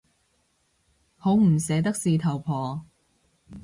[1.19, 2.83] 好唔捨得事頭婆